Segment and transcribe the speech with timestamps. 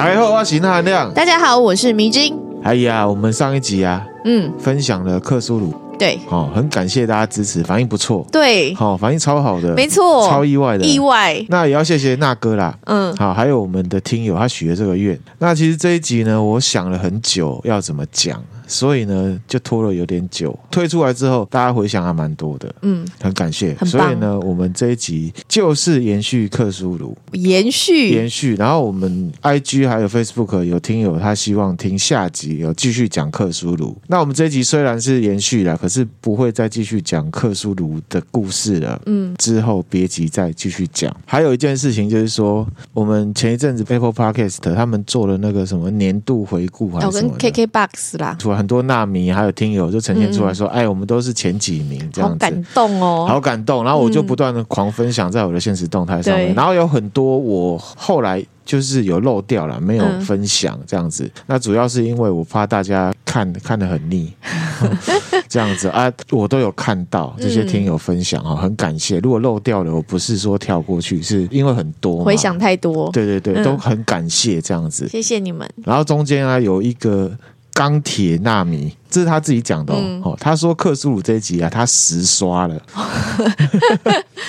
[0.00, 1.12] 大家好，我是纳含量。
[1.12, 2.34] 大家好，我是迷之音。
[2.62, 11.44] 哎呀，我们上一集啊，嗯，分享了克苏鲁，对，哦，很感谢大家支持，反应不错，对，好，反应超好的，没错，超意外的，意外。
[11.50, 15.20] 那也要谢谢那哥啦，嗯，好，还有我们的听友，他许了这个愿。
[15.38, 18.42] 那其实这一集呢，我想了很久，要怎么讲。
[18.70, 20.58] 所以呢，就拖了有点久。
[20.70, 23.74] 推出来之后，大家回想还蛮多的，嗯，很感谢。
[23.84, 28.54] 所以呢，我们这一集就是延续克苏鲁，延续延续。
[28.54, 33.96] 然后我们 IG 还有 Facebook 有听友他希望听下集，有继续讲克苏鲁。
[34.06, 39.00] 那我们这一集虽然是延续了，可是不会再继续讲克苏鲁的故事了。
[39.06, 41.14] 嗯，之后别急再继续讲。
[41.26, 48.36] 还有一件事情就是说，我们前一阵子 Apple Podcast 他们做了那个什么年度回顾还是什么跟 KKBOX 啦。
[48.60, 61.24] 很多纳米还有听友就呈现出来说：“嗯、哎，我们都是前几名，这样子，好感动哦，好感动。”然后我就不断的狂分享在我的现实动态上面，嗯、然后有很多我后来就是有漏掉了，没有分享这样子。
[61.24, 64.30] 嗯、那主要是因为我怕大家看看得很腻，
[65.48, 69.18] 这样子啊，我都有看到这些听友分享啊，很感谢。
[69.20, 75.66] 如果漏掉了，我不是说跳过去，是因为很多回想太多，对对对，都很感谢这样子，谢谢你们。
[75.82, 77.32] 然后中间啊有一个。
[77.80, 79.98] 钢铁纳米，这是他自己讲的哦。
[80.00, 82.80] 嗯、他说克苏鲁这一集啊，他十刷了，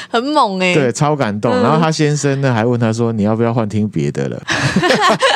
[0.09, 1.51] 很猛哎、欸，对，超感动。
[1.51, 4.41] 嗯、然后他先生呢，还问他说：“你要不要换听别的了？”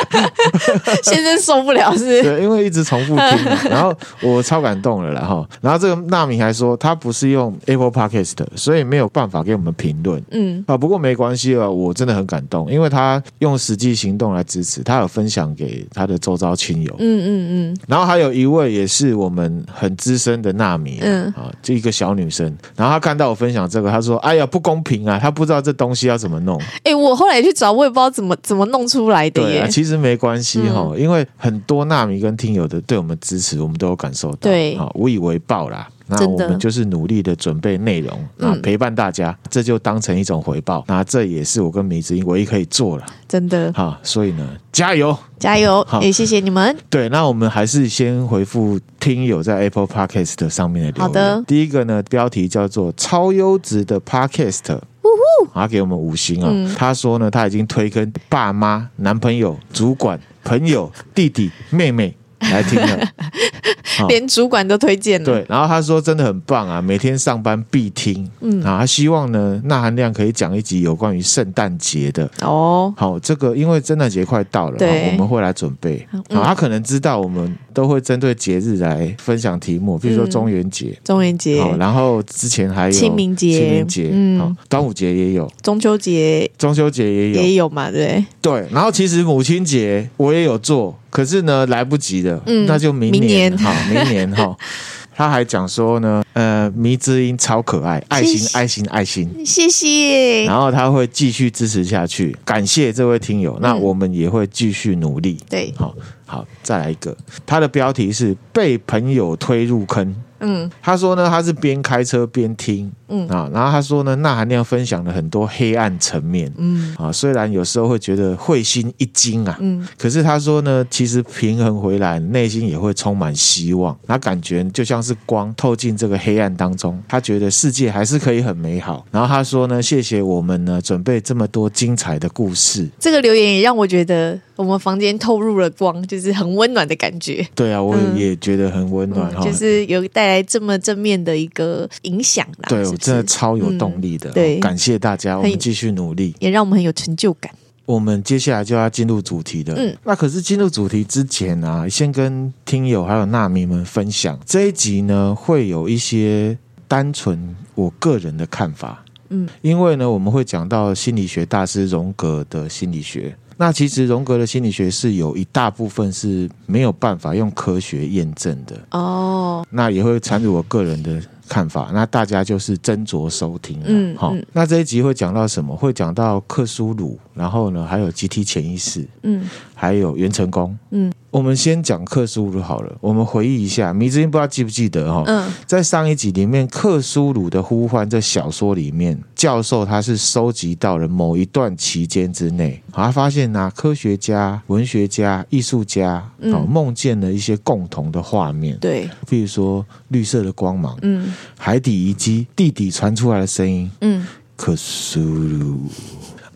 [1.02, 2.22] 先生受不了是，是？
[2.22, 3.70] 对，因为一直重复听。
[3.70, 10.22] 然后我超感动了，然后，然后这个纳米还说他不是用 Apple Podcast，所以没有办法给我们评论。
[10.30, 16.94] 嗯，啊，不过没关系啊，我真的很感动，因为他用实际行动来支持，他有分享给他的周遭亲友。
[16.98, 17.28] 嗯嗯
[17.72, 17.78] 嗯。
[17.88, 22.46] 然后还有一位也是我们很资深的纳米，嗯啊，就一个小女生。
[22.76, 25.18] 然后她看到我分享这个，她说：“哎呀，不公平啊！
[25.18, 29.48] 她不知道这东西要怎么弄。”哎，我后来去找，我也不知道怎么怎么弄出来的耶。
[29.48, 35.88] 对啊，其实没关系哈，嗯、因为很多纳米跟听友的对我们支持，我们都有感受到，对啊，无以为报啦。
[36.08, 40.84] 那我们就是努力的准备内容啊，陪伴大家，这就当成一种回报。
[40.86, 46.76] 那这也是我跟米子英唯一可以做了，真的好，所以呢，加油，加油， 好也谢谢你们。
[46.88, 51.06] 对，那我们还是先回复听友在 Apple Podcast 上面的留言。
[51.06, 55.08] 好的，第一个呢，标题叫做“超优质的 Podcast”，呜
[55.44, 56.48] 呼，他给我们五星啊。
[56.52, 62.14] 嗯、他说呢，他已经推跟爸妈、男朋友、主管、朋友、弟弟、妹妹。
[62.40, 63.08] 来听了，
[64.08, 65.24] 连主管都推荐了。
[65.24, 68.28] 对，然后他说真的很棒啊，每天上班必听。
[68.40, 72.30] 嗯，啊，他希望呢，那含量可以讲一集有关于圣诞节的。
[72.42, 76.06] 哦，好，这个因为圣诞节快到了，对，我们会来准备。
[76.30, 81.60] 啊，他可能知道我们都会针对节日来分享题目，比如说中元节、中元节。
[81.60, 87.90] 好，然后之前还有清明节、清明节，嗯，端午节也有，中秋节、中秋节也有，也有嘛？
[87.90, 88.66] 对，对。
[88.70, 90.98] 然后其实母亲节我也有做。
[91.10, 94.56] 可是呢，来不及了，嗯，那就明年哈，明年哈。
[95.14, 100.44] 他还讲说呢，呃，迷之音超可爱，爱心，爱心，爱心，谢谢。
[100.44, 103.54] 然后他会继续支持下去，感谢这位听友。
[103.54, 105.38] 嗯、那我们也会继续努力。
[105.48, 105.94] 对，好，
[106.26, 107.16] 好，再来一个。
[107.46, 110.14] 它的标题是被朋友推入坑。
[110.40, 129.06] 嗯，他说呢，他是边开车边听，嗯啊，然后他说呢，那含量分享了很多黑暗层面，嗯啊，虽然有时候会觉得会心一惊啊，嗯，可是他说呢，其实平衡回来，内心也会充满希望，那感觉就像是光透进这个黑暗当中，他觉得世界还是可以很美好。
[129.10, 132.86] 然后他说呢，谢谢我们呢，准备这么多精彩的故事。
[132.98, 137.46] 这个留言也让我觉得我们房间透入了光，就是很温暖的感觉。
[137.54, 140.25] 对啊，我也觉得很温暖，嗯嗯，就是有带。
[140.26, 144.30] 来这么正面的一个影响啦，对，我真的超有动力的。
[144.32, 147.52] 对，感谢大家，我们继续努力，也让我们很有成就感。
[147.84, 156.58] 我们接下来就要进入主题的，嗯，那可是进入主题之前啊，先跟听友还有纳迷们分享这一集呢，会有一些
[156.88, 163.36] 单纯我个人的看法，嗯，因为呢，我们会讲到心理学大师荣格的心理学。
[163.56, 169.64] 那其实荣格的心理学是有一大部分是没有办法用科学验证的哦。
[169.70, 173.80] 那也会掺入我个人的看法，那大家就是斟酌收听。
[173.84, 174.34] 嗯，好。
[174.52, 175.74] 那这一集会讲到什么？
[175.74, 181.12] 会讲到克苏鲁，然后呢，还有集体潜意识，嗯，还有元成功，嗯。
[181.36, 182.96] 我们先讲克苏鲁好了。
[182.98, 185.22] 我们回忆一下，迷之音不知道记不记得哈？
[185.26, 198.78] 嗯，在上一集里面，《克苏鲁的呼唤》这小说里面，教授他是收集到了某一段期间之内，他发现呢，科学家、文学家、艺术家哦，梦见了一些共同的画面。
[198.78, 205.80] 对，比如说绿色的光芒，嗯，海底遗迹，地底传出来的声音，嗯，克苏鲁。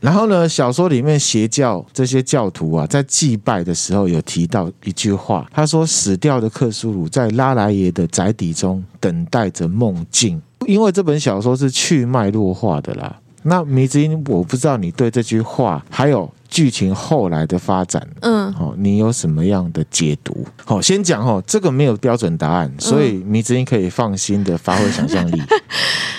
[0.01, 13.17] 然后呢，小说里面邪教这些教徒啊，在祭拜的时候有提到一句话，他说：“死掉的克苏鲁在拉莱耶的宅邸中等待着梦境。”因为这本小说是去脉络化的啦。
[13.43, 20.47] 那迷之音，我不知道你对这句话还有剧情后来的发展，嗯，哦，你有什么样的解读？
[20.65, 25.43] 好，先讲哦，这个没有标准答案，所以迷之音可以放心的发挥想象力。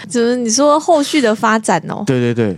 [0.09, 0.35] 怎么？
[0.37, 2.03] 你说后续的发展哦？
[2.07, 2.57] 对对对，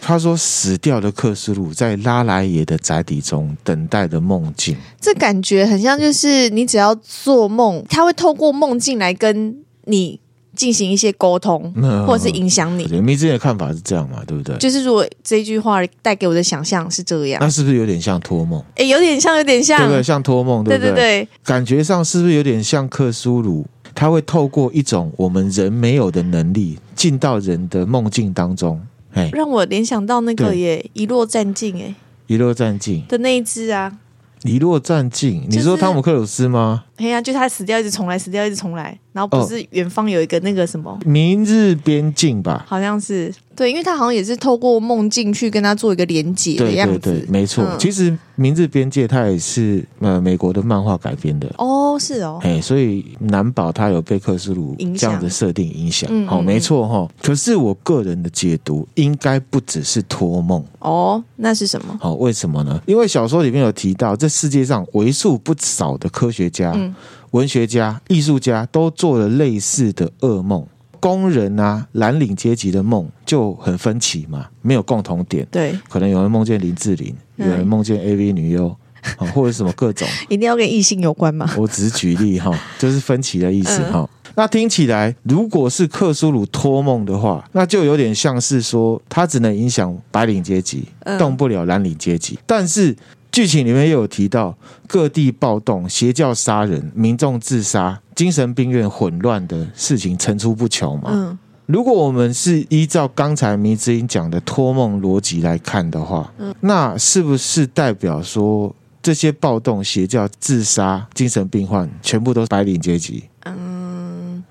[0.00, 10.20] 他说死掉的克苏鲁在拉莱耶的宅邸中等待的梦境，这感觉很像就是你只要做梦，他会透过梦境来跟你。
[10.56, 11.72] 进行一些沟通，
[12.04, 12.84] 或者是影响你。
[13.00, 14.24] 迷之前的看法是这样嘛？
[14.26, 14.56] 对不对？
[14.56, 18.60] 就是如果这句话带给我的想象是这样，那是不是有点像托梦？
[18.74, 20.02] 哎，有点像，有点像，对不对？
[20.02, 20.90] 像托梦，对不对？
[20.90, 23.64] 对对对，感觉上是不是有点像克苏鲁？
[23.94, 28.80] 他会透过一种我们人没有的能力，进到人的梦境当中。
[29.12, 31.94] 哎，让我联想到那个耶，遗落战境，哎，
[32.26, 33.98] 遗落战境的那一只啊。
[34.44, 36.84] 遗落战境，你说汤姆克鲁斯吗？
[36.98, 42.64] 哎呀，就他死掉一直重来，死掉一直重来，然后不是远方有一个那个什么《明日边境》吧？
[42.68, 43.32] 好像是。
[43.54, 46.96] 对，因为他好像也是透过梦境去跟他做一个连接的样子。
[47.00, 47.64] 对对对，没错。
[47.64, 51.52] 嗯、其实《明日边界》它也是呃美国的漫画改编的。
[51.58, 52.38] 哦，是哦。
[52.44, 56.08] 哎，所以难保他有被克斯鲁这样的设定影响。
[56.12, 57.08] 嗯，好，没错哈。
[57.20, 60.64] 可是我个人的解读应该不只是托梦。
[60.78, 61.98] 哦，那是什么？
[62.00, 62.80] 好，为什么呢？
[62.86, 66.94] 因为小说里面有提到，这世界上为数不少的科学家、嗯、
[67.32, 70.66] 文学家、艺术家都做了类似的噩梦。
[71.00, 75.46] 工人啊，蓝领阶级的梦就很分歧嘛，没有共同点。
[75.48, 78.76] 对，可能有人梦见林志玲，有人梦见 AV 女优，
[79.32, 80.08] 或者什么各种。
[80.28, 81.48] 一定要跟异性有关吗？
[81.56, 84.00] 我只是举例哈， 就是分歧的意思哈。
[84.00, 92.36] 嗯、那听起来，如果是克苏鲁托梦的话，那就有点像是说，他只能影响白领阶级，动不了蓝领阶级。
[92.44, 92.96] 但是
[93.38, 94.58] 剧情里面又有提到，
[94.88, 98.00] 各地暴动、邪教杀人、民众自杀。
[98.16, 101.08] 精神病院混乱的事情层出不穷嘛。
[101.12, 113.22] 嗯，如果我们是依照刚才迷之音讲的托梦逻辑来看的话，嗯，那是不是代表说这些暴动、邪教、自杀、精神病患全部都是白领阶级？
[113.44, 114.42] 嗯，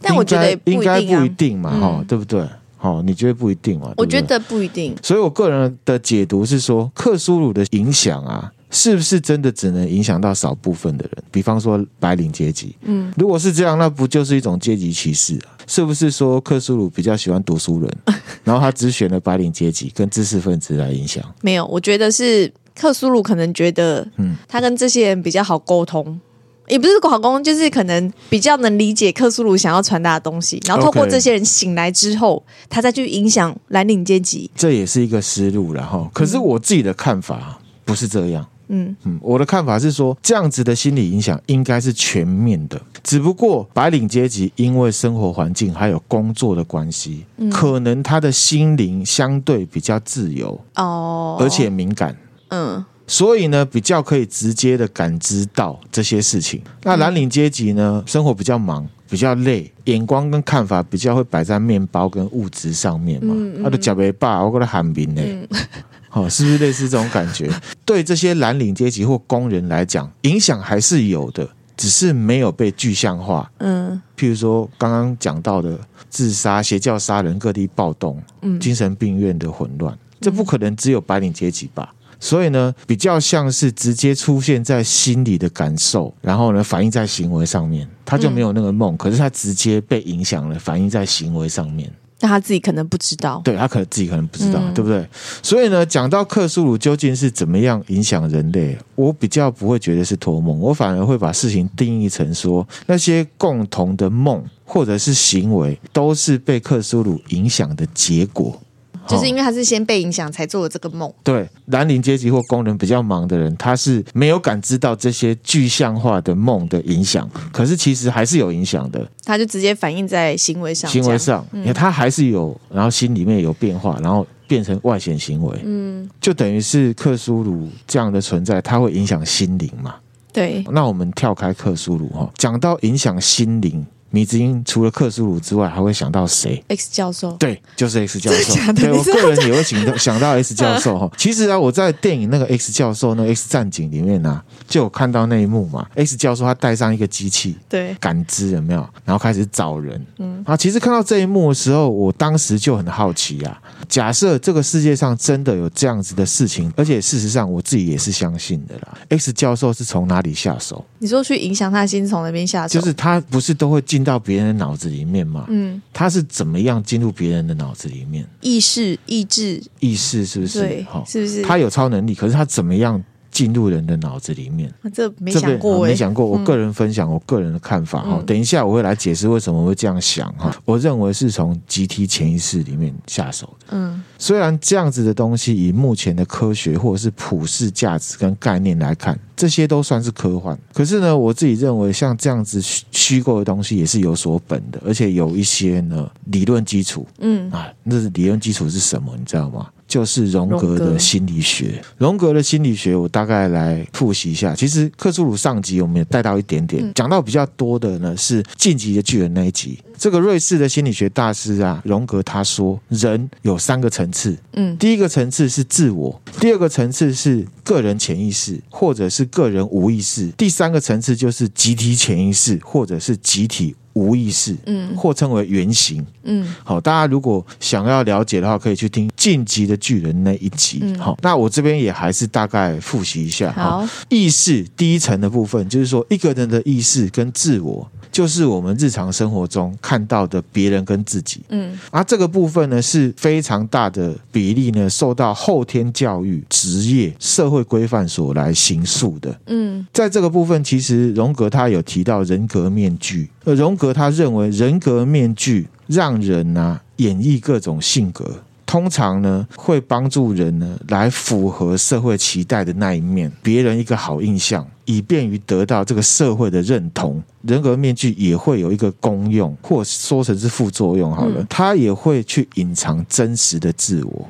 [0.00, 2.46] 但我觉得应该不一定嘛，哈，对不对？
[2.78, 3.92] 好，你觉得不一定嘛？
[3.98, 4.96] 我觉得不一定。
[5.02, 8.50] 所以我个人的解读是说，克苏鲁的影响啊。
[8.70, 11.24] 是不是真的只能影响到少部分的人？
[11.30, 12.76] 比方说白领阶级。
[12.82, 15.56] 嗯，如果是这样，那不就是一种阶级歧视啊？
[15.66, 17.90] 是不是说克苏鲁比较喜欢读书人，
[18.44, 21.24] 然后他只选了白领阶级跟知识分子来影响？
[21.40, 26.20] 没有，我觉得是克苏鲁可能觉得，嗯，他跟这些人比较好沟通，嗯、
[26.68, 36.10] 也不是广工，就是可能比较能理解克苏鲁想要传达的东西，然后透过这些人醒来之后，他再去影响蓝领阶级，这也是一个思路了哈。
[36.12, 38.46] 可是我自己的看法不是这样。
[38.68, 38.94] 嗯。
[39.04, 42.80] 嗯，我的看法是说，这样子的心理影响应该是全面的。
[43.02, 52.14] 只不过白领阶级因为生活环境还有工作的关系，嗯、可能他的心灵相对比较自由哦，而且敏感，
[52.48, 56.62] 嗯，所以呢，比较可以直接的感知到这些事情。
[56.84, 63.34] 那蓝领阶级呢，生活比较忙，比较累，眼光跟看法比较会摆在面包跟物质上面嘛。
[63.64, 65.22] 他的脚没霸，我给他喊名呢。
[66.12, 67.50] 哦，是不是类似这种感觉？
[67.84, 73.50] 对这些蓝领阶级或工人来讲，影响还是有的，只是没有被具象化。
[73.58, 75.78] 嗯，譬如说刚刚讲到的
[76.10, 81.94] 自杀、邪教杀人、各地暴动、嗯，精神病院的混乱，这不可能只有白领阶级吧？
[82.20, 87.88] 所以呢，比较像是直接出现在心里的感受，然后呢，反映在行为上面。
[88.04, 91.92] 他就没有那个梦，可是他直接被影响了，反映在行为上面。
[92.20, 95.06] 但他自己可能不知道，对，他可能自己可能不知道，嗯、对不对？
[95.40, 108.60] 所以呢，讲到克苏鲁究竟是怎么样影响人类，我比较不会觉得是托梦，我反而会把事情定义成说，那些共同的梦或者是行为，都是被克苏鲁影响的结果。
[109.08, 111.12] 就是因为他是先被影响才做了这个梦。
[111.22, 119.06] 对，蓝领阶级或工人比较忙的人，他是没有感知到这些具象化的梦的影响，可是其实还是有影响的。
[119.24, 125.58] 他就直接反映在行为上，行为上，因为他还是有，然后心里面有变化，然后变成外显行为。
[125.64, 129.96] 嗯，就等于是克苏鲁这样的存在，它会影响心灵嘛？
[130.32, 130.64] 对。
[130.70, 133.86] 那我们跳开克苏鲁哈，讲到影响心灵。
[134.10, 137.32] 迷之音除了克苏鲁之外，还会想到谁？X 教授。
[137.32, 138.72] 对，就是 X 教授。
[138.72, 141.10] 对，我个人也会想到想 到 X 教授哈。
[141.16, 145.86] 其实啊，我在电影那个 X 教授那个 X 战警里面呢、啊，就有看到那一幕嘛。
[145.94, 148.88] X 教授他带上一个机器，对，感知有没有？
[149.04, 150.04] 然后开始找人。
[150.18, 150.42] 嗯。
[150.46, 158.98] 啊，其实看到这一幕的时候，我当时就很好奇啊，假设这个世界上真的有这样子的事情，而且事实上我自己也是相信的啦。
[159.10, 160.84] X 教授是从哪里下手？
[160.98, 162.78] 你说去影响他的心，从那边下手？
[162.78, 165.46] 就是他不是都会进到别人的脑子里面嘛？
[165.48, 168.26] 嗯，他是怎么样进入别人的脑子里面？
[168.40, 170.60] 意识、意志、意识是不是？
[170.60, 171.42] 对，是不是？
[171.42, 173.02] 他有超能力，可是他怎么样？
[173.38, 176.26] 进入人的脑子里面，这没想过，没想过。
[176.26, 180.52] 我个人分享我个人的看法哈，等一下我会来解释为什么会这样想哈。
[180.64, 183.66] 我认为是从集体潜意识里面下手的。
[183.68, 190.58] 嗯，虽然这样子的东西以目前的科学或者是普世价值跟概念来看，这些都算是科幻。
[190.74, 197.06] 可是呢，我自己认为像这样子虚构的东西也是有所本的，而且有一些呢理论基础。
[197.20, 199.14] 嗯啊，那是理论基础是什么？
[199.16, 199.68] 你知道吗？
[199.88, 204.54] 就是荣格的心理学，荣格的心理学，我大概来复习一下。
[204.54, 209.78] 其实克苏鲁上集我们也带到一点点，讲到比较多的呢是晋级的巨人那一集。
[209.96, 223.74] 这个瑞士的心理学大师啊，荣格他说，人有三个层次，嗯，第一个层次是自我，第二个层次是个人潜意识或者是个人无意识，第三个层次就是集体潜意识或者是集体。
[223.98, 237.90] 无意识，嗯，或称为原型，嗯，好，大家如果想要了解的话，可以去听《晋级的巨人》那一集，好，那我这边也还是大概复习一下，好，意识第一层的部分，就是说一个人的意识跟自我。
[238.18, 258.42] 就是我们日常生活中看到的别人跟自己，嗯，而这个部分呢是非常大的比例呢受到后天教育、职业、社会规范所来形塑的，嗯，在这个部分，其实荣格他有提到人格面具，呃荣格他认为人格面具让人啊演绎各种性格。
[258.68, 267.22] 通常呢，会帮助人呢来符合社会期待的那一面，别人一个好印象，以便于得到这个社会的认同。
[267.40, 274.28] 人格面具也会有一个功用，或说成是副作用好了，它也会去隐藏真实的自我。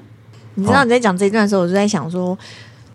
[0.54, 2.38] 你知道你在讲这一段的时候，我就在想说，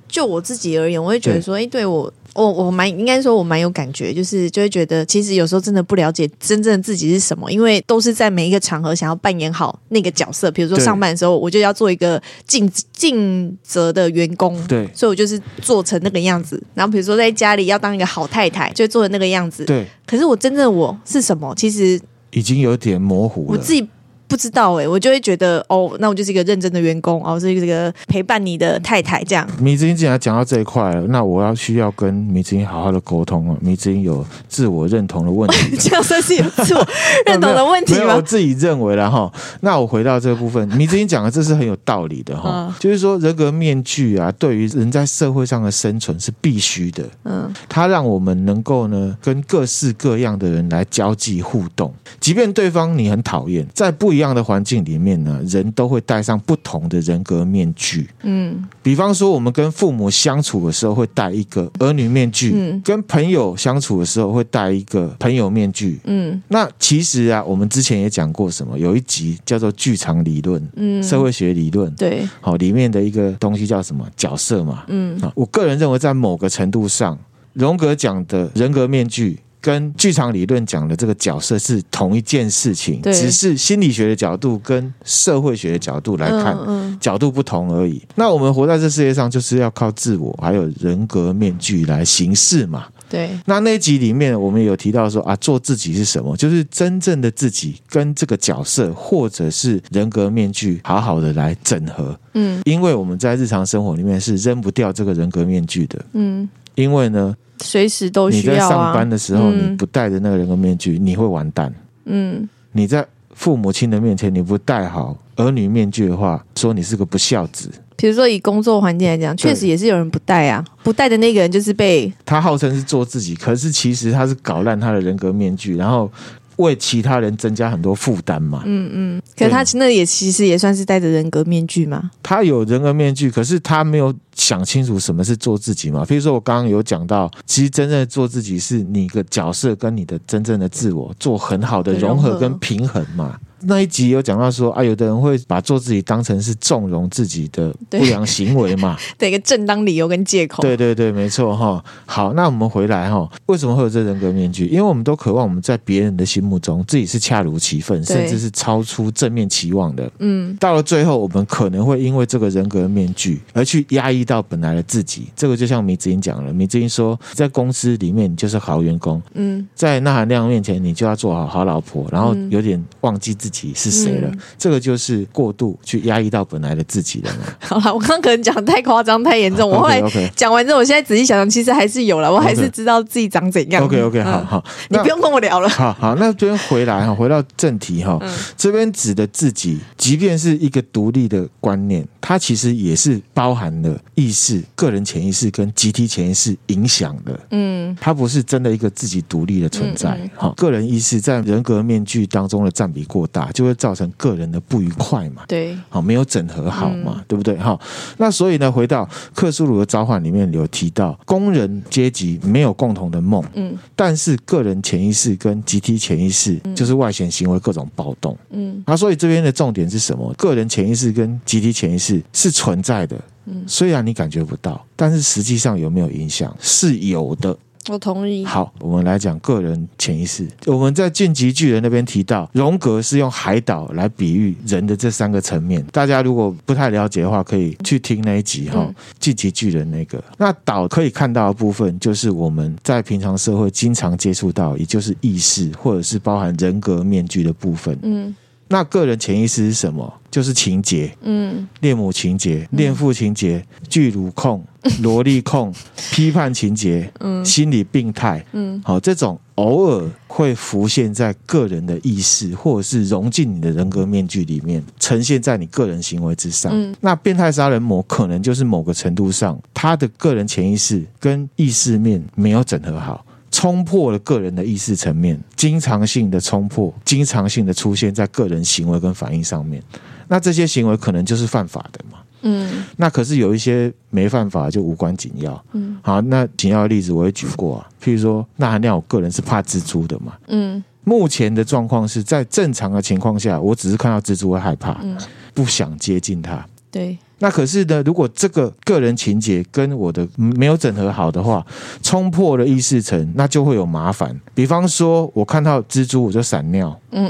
[0.07, 2.11] 就我自己而言，我会觉得说，哎，对我。
[2.33, 10.49] 我我蛮应该说，我蛮有感觉，就是就会觉得，其实有时候真的不了解真正的自己是什么，因为都是在每一个场合想要扮演好那个角色。
[10.49, 16.61] 比如说上班的时候，我就要做一个尽尽责的员工，对，所以我就是做成那个样子。
[16.73, 19.85] 然后比如说在家里要当一个好太太，就做成那个样子，对。
[20.05, 21.53] 可是我真正我是什么？
[21.55, 21.99] 其实
[22.31, 23.47] 已经有点模糊了。
[23.49, 23.87] 我自己。
[24.33, 29.47] 不知道哎、欸，我就会觉得哦，那我就是一个认真的员工哦，是一个陪伴你的太太这样。
[29.59, 33.55] 米子英既然讲到这一块了，那我要需要跟米子英好好的沟通了。
[33.61, 36.83] 米子英有自我认同的问题， 这样算是有自我
[37.27, 38.15] 认同的问题吗？
[38.15, 39.31] 我自己认为了哈。
[39.61, 47.03] 那我回到这个部分，米子英讲的这是很有道理的哈，嗯、 就是说人格面具啊，对于人在社会上的生存是必须的。
[47.25, 54.22] 嗯，它让我们能够呢跟各式各样的人来交际互动，即便对方你很讨厌，在不一样。
[54.23, 58.09] 这样的环境里面呢，人都会戴上不同的人格面具。
[58.21, 65.99] 嗯，比方说，我们跟父母相处的时候会戴一个儿女面具，嗯，跟朋友相处的时候会戴一个朋友面具。
[66.05, 74.85] 嗯，那其实啊，我们之前也讲过什么，有一集叫做剧场理论，嗯，社会学理论，对，好，里面的一个东西叫什么角色嘛？
[74.87, 77.19] 嗯，啊，我个人认为，在某个程度上，
[77.51, 79.39] 荣格讲的人格面具。
[79.63, 88.01] 跟剧场理论讲的这个角色是同一件事情，只是心理学的角度跟社会学的角度来看，嗯嗯、角度不同而已。
[88.15, 92.87] 那我们活在这世界上，就是要靠自我还有人格面具来行事嘛。
[93.07, 93.29] 对。
[93.45, 96.35] 那那一集里面，我们有提到说啊，做自己是什么？
[96.35, 102.19] 就是真正的自己跟这个角色或者是人格面具好好的来整合。
[102.33, 102.61] 嗯。
[102.65, 106.05] 因为我们在日常生活里面是扔不掉这个人格面具的。
[106.11, 106.49] 嗯。
[106.75, 107.35] 因为呢。
[107.63, 111.73] 随时都需要、啊、你在上班的时候，你不戴着那个人格面具，嗯、你会完蛋。
[112.03, 117.71] 嗯，你在父母亲的面前，你不戴好儿女面具的话，说你是个不孝子。
[117.95, 126.11] 比如说以工作环境来讲，确实也是有人不戴啊，不戴的那个人就是被他号称是做自己，可是其实他是搞烂他的人格面具，然后。
[126.57, 128.63] 为其他人增加很多负担嘛？
[128.65, 132.11] 嗯嗯，可是他那也其实也算是戴着人格面具嘛。
[132.21, 136.05] 他有人格面具，可是他没有想清楚什么是做自己嘛。
[136.05, 143.37] 比如说我刚刚有讲到，其实真正的做自己是你的角色跟你的真正的自我做很好的融合跟平衡嘛。
[143.65, 150.61] 那一集有讲到说啊，有的人会把做自己当成是纵容自己的不良行为嘛， 的一个正当理由跟借口。
[150.61, 151.83] 对对对，没错哈。
[152.05, 154.65] 好，那我们回来哈，为什么会有这人格面具？
[154.67, 160.11] 因为我们都渴望我们在别人的心目中自己是恰如其分，甚至是超出正面期望的。
[160.19, 165.27] 嗯，到了最后，我们可能会因为这个人格面具而去压抑到本来的自己。
[165.35, 173.52] 这个就像米子英讲了，米子英说，在公司里面你就是好员工，嗯，在那含量面前你就要做好好老婆，然后有点忘记自己。
[173.61, 174.27] 己是谁了。
[174.29, 177.53] 嗯、这个就是过度去压抑到本来的自己了嘛。
[177.61, 179.69] 好了，我刚刚可能讲得太夸张、太严重。
[179.69, 180.01] 我 后来
[180.35, 183.83] 讲完之后，我现在仔细想想，其实还是有了，我还是知道自己长怎样。
[183.83, 185.69] OK OK，好好，你不用跟我聊了。
[185.69, 197.39] 好好，那这边回来哈，回到正题哈，嗯、这边指的自己，即便是一个独立的观念，它其实也是包含了意识、个人潜意识跟集体潜意识影响的。
[197.51, 200.09] 嗯，它不是真的一个自己独立的存在。
[200.35, 205.43] 哈、嗯嗯，个人意识在人格面具当中的占比过大，就会造成个人的不愉快嘛。
[205.47, 207.57] 对，好，没有整合好嘛，嗯、对不对？
[207.57, 207.79] 好，
[208.17, 220.33] 那所以呢，回到克苏鲁的召唤里面有提到，工人阶级没有共同的梦，嗯，但是个人潜意识跟集体潜意识就是外显行为各种暴动，嗯，啊所以这边的重点是什么？
[220.35, 226.55] 个人潜意识跟集体潜意识是存在的，嗯，虽然你感觉不到，但是实际上有没有影响？
[226.59, 227.57] 是有的。
[227.89, 228.45] 我同意。
[228.45, 230.47] 好，我们来讲个人潜意识。
[230.65, 235.83] 我们在晋级巨人那边提到，荣格是用海岛来比喻人的这三个层面。
[235.91, 240.23] 大家如果不太了解的话，可以去听那一集哈，晋级巨人那个。
[240.37, 247.97] 那岛可以看到的部分，就是我们在平常社会经常接触到，也就是意识或者是包含人格面具的部分。
[248.03, 248.35] 嗯。
[248.69, 250.11] 那个人潜意识是什么？
[250.31, 254.65] 就是情节，嗯，恋母情节、恋父情节、巨乳控、
[255.01, 255.73] 萝莉控、
[256.11, 266.71] 批判情节，嗯，心理病态，嗯，好，这种偶尔会浮现在个人的意识，或者是融进你的人格面具里面，呈现在你个人行为之上。
[266.73, 273.25] 嗯，那变态杀人魔可能就是某个程度上，他的个人潜意识跟意识面没有整合好。
[273.51, 279.81] 冲破了个人的意识层面，经常性的冲破，经常性的出现在个人行为跟反应上面。
[280.27, 282.17] 那这些行为可能就是犯法的嘛？
[282.43, 282.85] 嗯。
[282.97, 285.61] 那可是有一些没犯法就无关紧要。
[285.73, 285.97] 嗯。
[286.01, 290.33] 好，那紧要的例子我也举过啊，譬如说，那含量我个人是怕蜘蛛的嘛。
[290.47, 290.83] 嗯。
[291.05, 295.17] 目前的状况是在正常的情况下，我只是看到蜘蛛会害怕，嗯，
[295.53, 296.65] 不想接近它。
[296.89, 297.17] 对。
[297.39, 301.65] 那可是呢，如果这个个人情节跟我的没有整合好的话，
[302.01, 304.39] 冲破了意识层，那就会有麻烦。
[304.53, 307.29] 比方说，我看到蜘蛛我就闪尿，嗯，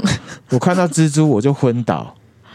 [0.50, 2.14] 我看到蜘蛛我就昏倒，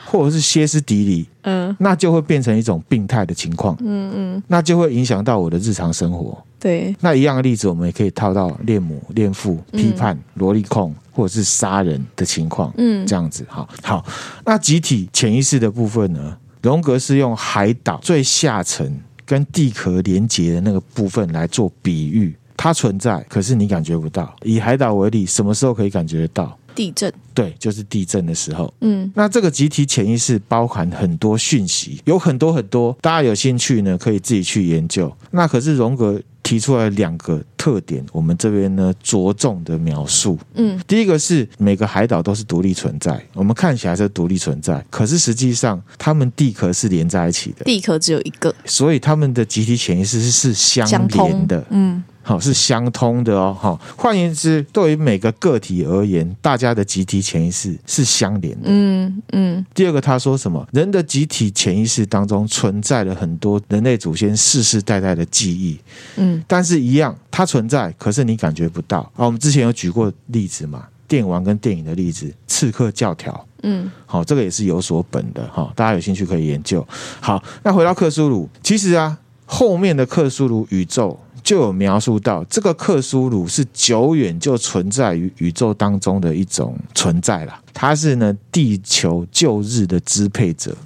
[0.10, 6.38] 或者是歇斯底里，嗯，那就会变成一种病态的情况，嗯嗯，那就会影响到我的日常生活。
[6.60, 13.46] 对，那一样的例子，我们也可以套到恋母、恋父、批判、萝莉控，或者是杀人的情况，嗯，这样子。
[13.48, 14.06] 好，好，
[14.44, 16.38] 那集体潜意识的部分呢？
[16.62, 24.36] 荣格是用海岛最下层跟地壳连接的那个部分来做比喻，它存在，可是你感觉不到。
[24.44, 26.58] 以海岛为例，什么时候可以感觉得到？
[26.80, 27.12] 地震。
[27.34, 28.74] 对，就是地震的时候。
[28.80, 35.14] 嗯，那这个集体潜意识包含很多讯息，有很多很多，大家有兴趣呢，可以自己去研究。
[35.32, 36.22] 那可是荣格。
[36.42, 40.36] 提出来两个特点，我们这边呢着重的描述。
[40.56, 51.64] 嗯，第一个是每个海岛都是独立存在，我们看起来是独立存在，可是实际上它们地壳是连在一起的，地壳只有一个，所以它们的集体潜意识是相连的。
[51.70, 52.04] 嗯。
[52.30, 53.58] 好，是相通的哦。
[53.60, 58.66] 哈，换言之，对于每个个体而言，大家的集体潜意识是相连的。
[58.66, 59.66] 嗯嗯。
[59.74, 60.64] 第二个，他说什么？
[60.72, 65.80] 人的集体潜意识当中存在了很多人类祖先世世代代的记忆。
[66.18, 66.40] 嗯。
[66.48, 69.00] 但是，一样，它存在，可是你感觉不到。
[69.16, 70.86] 啊，我们之前有举过例子嘛？
[71.08, 73.34] 电玩跟电影的例子，《刺客教条》。
[73.64, 73.92] 嗯。
[74.06, 75.48] 好，这个也是有所本的。
[75.48, 76.88] 哈，大家有兴趣可以研究。
[77.20, 81.20] 好，那回到克苏鲁，其实啊，后面的克苏鲁宇宙。
[81.50, 87.60] 就有描述到，这个克苏鲁是久远就存在于宇宙当中的一种存在了。
[87.74, 90.78] 它是呢地球旧日的支配者，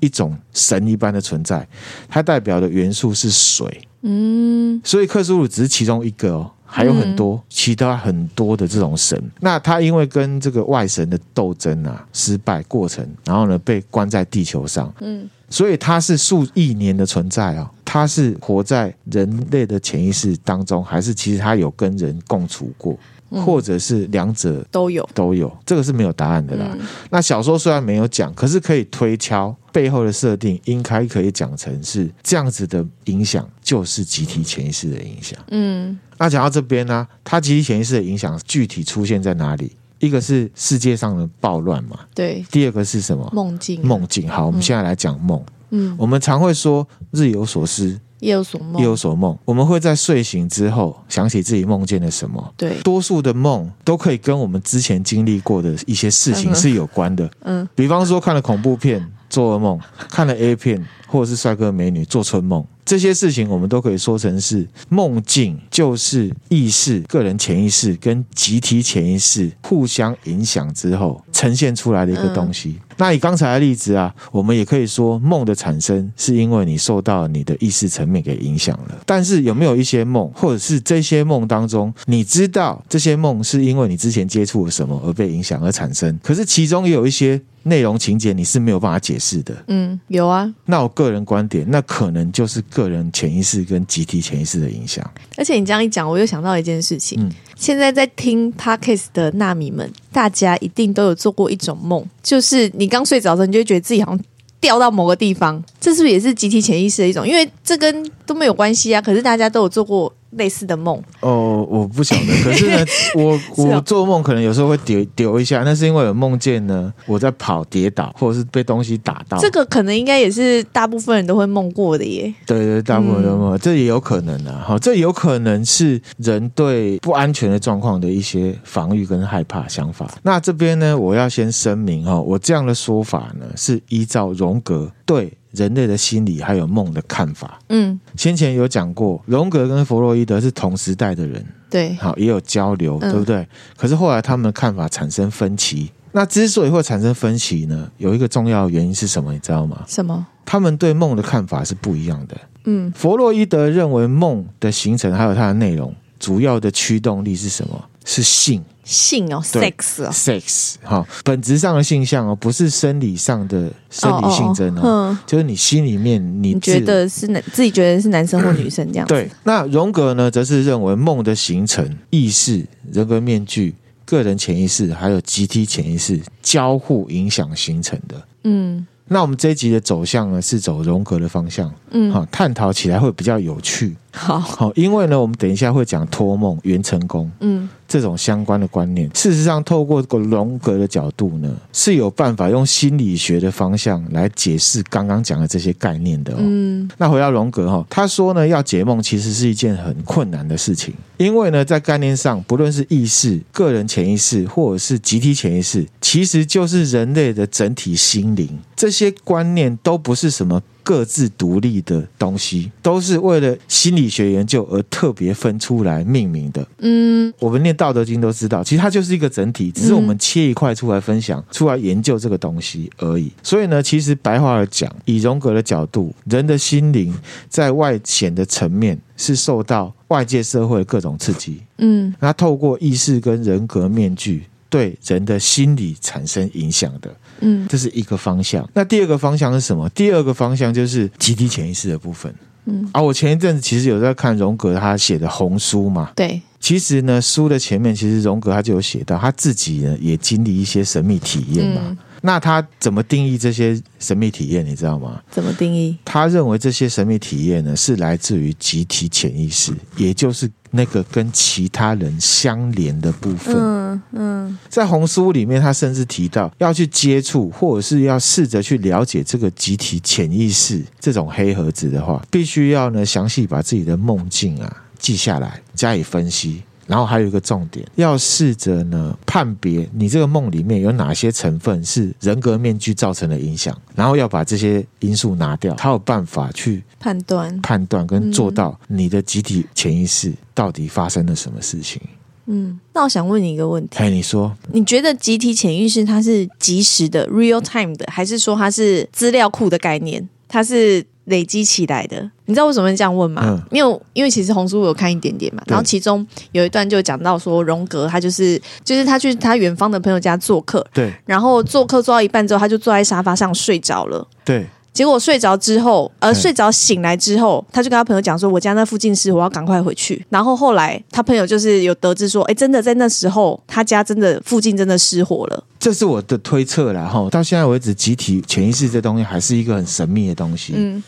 [0.00, 1.66] 一种神一般的存在。
[2.08, 9.22] 它代表的元素是水，嗯，所以克苏鲁只是其中一个哦，还有很多其他很多的这种神。
[9.40, 15.28] 那他因为跟这个外神的斗争啊失败过程，然后呢被关在地球上，嗯。
[15.50, 22.98] 所以他是数亿年的存在啊，他是活在人类的潜意识当中，还是其实他有跟人共处过，
[23.32, 25.50] 或者是两者都有都有？
[25.64, 26.76] 这个是没有答案的啦。
[27.10, 35.38] 那小说虽然没有讲，可是可以推敲背后的设定，应该可以讲成是这样子的影响，就是集体潜意识的影响。
[35.50, 39.72] 嗯，那讲到这边呢，它集体潜意识的影响具体出现在哪里？
[39.98, 42.44] 一个是世界上的暴乱嘛，对。
[42.50, 43.30] 第二个是什么？
[43.32, 43.80] 梦境。
[43.86, 44.28] 梦境。
[44.28, 45.40] 好，我们现在来讲梦。
[45.70, 49.36] 嗯，我们常会说日有所思，夜有所梦，夜有所梦。
[49.44, 52.54] 我们会在睡醒之后想起自己梦见了什么。
[52.56, 57.28] 对，多数的梦都可以跟我们之前经历过的一些事情是有关的。
[57.40, 62.64] 嗯，比方说看了恐怖片做噩梦，看了 A 片或者是帅哥美女做春梦。
[62.84, 72.80] 这些事情我们都可以说成是梦境，就是意识、个人潜意识跟集体潜意识互相影响之后呈现出来的一个东西。
[72.90, 78.96] 嗯、那以刚才的例子啊，我们也可以说梦的产生是因为你受到你的意识层面给影响了。
[79.04, 86.16] 但是有没有一些梦，或者是这些梦当中，你知道这些梦是因为你之前接触了什么而被影响而产生？
[86.22, 87.42] 可是其中也有一些。
[87.64, 89.54] 内容情节你是没有办法解释的。
[89.68, 90.52] 嗯，有啊。
[90.64, 95.08] 那我个人观点，那可能就是个人潜意识跟集体潜意识的影响。
[95.36, 97.22] 而且你这样一讲，我又想到一件事情。
[97.22, 97.30] 嗯，
[97.62, 104.20] 现在在听 Podcast 的纳米们，大家一定都有做过一种梦，就是你刚睡着的时候，你就会觉得自己好像
[104.60, 107.24] 掉到某个地方，这是不是也是集体潜意识的一种？
[107.24, 109.00] 因为这跟都没有关系啊。
[109.00, 110.12] 可是大家都有做过。
[110.32, 112.26] 类似的梦哦，我不晓得。
[112.42, 119.38] 可是呢，我我做梦可能有时候会丢丢一下，那是因为有梦见呢，我在跑跌倒，或者是被东西打到。
[119.38, 122.32] 这个可能应该也是大部分人都会梦过的耶。
[122.46, 124.64] 对对，大部分人都梦，嗯、这也有可能啊。
[124.66, 130.08] 好，这有可能是人对不安全的状况的一些防御跟害怕想法。
[130.22, 135.32] 那这边呢，我要先声明哈，我这样的说法呢，是依照荣格对。
[135.52, 143.46] 人类的心理还有梦的看法，嗯，先前有讲过，荣格跟弗洛伊德是同时代的人，对，好，也有交流，嗯、对不对？
[143.76, 145.90] 可是后来他们的看法产生分歧。
[146.14, 149.32] 那之所以会产生分歧呢，有一个重要的原因是什么？
[149.32, 149.82] 你知道吗？
[149.86, 150.26] 什么？
[150.44, 152.36] 他们对梦的看法是不一样的。
[152.64, 157.82] 嗯，弗洛伊德认为梦的形成还有它的内容，主要的驱动力是什么？
[158.04, 158.62] 是性。
[158.84, 169.06] 性哦，sex 哦，sex 哈，本质上的性向哦，不是生理上的生理性征哦，哦就是你心里面你，你觉得是男，自己觉得是男生或女生 这样。
[169.06, 169.14] 子。
[169.14, 178.22] 对，那荣格呢，则是认为梦的形成、意识、人格面具、个人潜意识还有集体潜意识交互影响形成的。
[178.44, 178.86] 嗯。
[179.08, 189.06] 那我们这一集的走向呢，是走荣格的方向，嗯，好，探讨起来会比较有趣，好，好，因为呢，我们等一下会讲托梦、元成功，嗯，这种相关的观念。
[189.14, 196.36] 事实上，透过这个荣格的角度呢，是有办法用心理学的方向来解释刚刚讲的这些概念的哦。
[196.38, 208.48] 嗯，那回到荣格哈，他说呢，要解梦其实是一件很困难的事情，因为呢，在概念上，不论是意识、个人潜意识，或者是集体潜意识，其实就是人类的整体心灵。
[208.74, 216.66] 这些观念都不是什么各自独立的东西，都是为了心理学研究而特别分出来命名的。
[216.78, 223.32] 嗯，我们念《道德经》都知道，其实它就是一个整体，只是我们切一块出来分享，出来研究这个东西而已。
[223.42, 227.12] 所以呢，其实白话来讲，以荣格的角度，人的心灵
[227.48, 231.60] 在外显的层面是受到外界社会的各种刺激。
[231.78, 237.12] 嗯，那透过意识跟人格面具对人的心理产生影响的。
[237.40, 238.68] 嗯，这是一个方向。
[238.72, 239.88] 那第二个方向是什么？
[239.88, 242.32] 第二个方向就是集体潜意识的部分。
[242.66, 246.12] 嗯，啊，我前一阵子其实有在看荣格他写的红书嘛。
[246.14, 251.80] 对，其实呢，书的前面其实荣格他就有写到他自己呢也经历一些神秘体验嘛。
[251.84, 254.64] 嗯那他怎么定义这些神秘体验？
[254.64, 255.20] 你知道吗？
[255.30, 255.98] 怎么定义？
[256.04, 263.54] 他认为这些神秘体验呢，是来自于集体潜意识，也就是那个跟其他人相连的部分。
[263.56, 276.62] 嗯嗯，在红书里面，他甚至提到要去接触，或者是要试着去了解这个集体潜意识这种黑盒子的话，必须要呢详细把自己的梦境啊记下来，加以分析。
[276.92, 291.98] 然后还有一个重点，要试着呢判别你这个梦里面有哪些成分是人格面具造成的影响，然后要把这些因素拿掉，他有办法去判断、判断跟做到你的集体潜意识到底发生了什么事情。
[292.44, 300.28] 嗯，那我想问你一个问题，哎，你说，你觉得集体潜意识它是即时的 （real time） 的，还是说它是资料库的概念？
[300.46, 301.06] 它是？
[301.24, 303.42] 累积起来的，你知道为什么会这样问吗？
[303.46, 314.66] 嗯、因为因为其实红书我有看一点点嘛，然后其中有一段就讲到说，荣格他就是就是他去他远方的朋友家做客，对，然后做客做到一半之后，他就坐在沙发上睡着了，对。
[314.92, 327.26] 结果睡着之后，呃，睡着醒来之后，他就跟他朋友讲说：“我家那附近是，我要赶快回去。”然后后来他朋友就是有得知说：“哎，真的在那时候，他家真的附近真的失火了。”这是我的推测啦，哈。
[327.30, 330.74] 到现在为止，集体潜意识这东西还是一个很神秘的东西。
[330.76, 331.02] 嗯。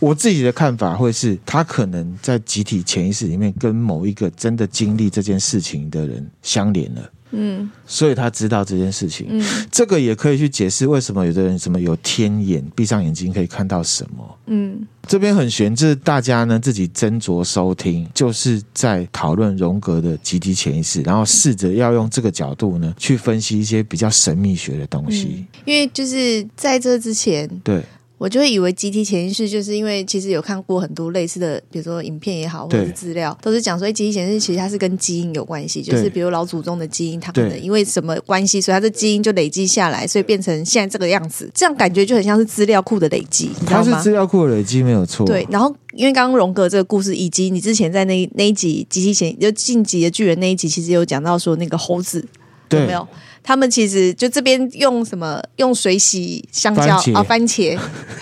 [0.00, 27.82] 我自己的看法会是，他可能在集体潜意识里面跟某一个真的经历这件事情的人相连了，嗯，所以他知道这件事情，嗯，这个也可以去解释为什么有的人什么有天眼，闭上眼睛可以看到什么，嗯，这边很悬，就是大家呢自己斟酌收听，就是在讨论荣格的集体潜意识，然后试着要用这个角度呢去分析一些比较神秘学的东西，嗯，因为就是在这之前，对。
[28.20, 41.50] 我就会以为集体潜意识，就是因为其实有看过很多类似的，比如说影片也好，或者是资料，都是讲说，集体潜意识其实它是跟基因有关系，就是比如老祖宗的基因，它可能因为什么关系，所以它的基因就累积下来，所以变成现在这个样子。
[41.54, 43.90] 这样感觉就很像是资料库的累积，你知道吗？
[43.90, 45.24] 它是资料库的累积没有错。
[45.24, 52.22] 对，然后因为刚刚荣格这个故事，以及你之前在那那一集集体潜就晋级的巨人那一集，其实有讲到说那个猴子
[52.68, 53.08] 有没有？
[53.42, 55.42] 他们其实就这边用什么？
[55.56, 57.78] 用水洗香蕉啊，番茄，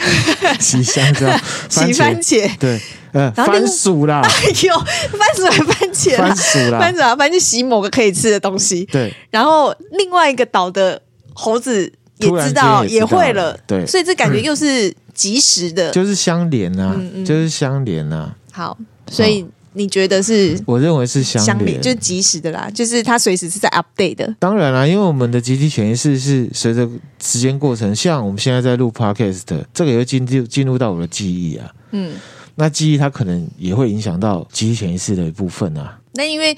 [0.58, 1.28] 洗香蕉，
[1.68, 2.80] 洗番茄，对，
[3.12, 4.74] 呃，番薯啦， 哎呦，
[5.18, 9.12] 番薯还番茄，番薯啦，番薯啊，番茄洗某个可以吃的东西，对。
[9.30, 11.00] 然后另外一个岛的
[11.34, 13.86] 猴子也知道，也会了，对。
[13.86, 16.94] 所以这感觉又是即时的，就是相连啊，
[17.26, 18.34] 就是相连啊。
[18.52, 18.76] 好，
[19.10, 19.46] 所以。
[19.72, 20.58] 你觉得是？
[20.66, 24.34] 我认为是相连，就是即时的啦，就是它随时是在 update 的。
[24.38, 26.88] 当然啦，因为我们的集体潜意识是随着
[27.22, 31.70] 时间过程，像我们现在在录 podcast，这个也会进入进入到我的记忆啊。
[31.92, 32.14] 嗯，
[32.56, 35.98] 那记忆它可能也会影响到集体潜意识的一部分啊。
[36.14, 36.56] 那因为。